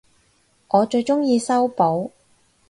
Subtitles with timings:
[0.69, 2.09] 我最鍾意修補